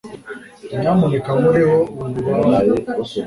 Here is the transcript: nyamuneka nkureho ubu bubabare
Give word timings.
nyamuneka 0.79 1.29
nkureho 1.37 1.77
ubu 1.91 2.05
bubabare 2.13 2.73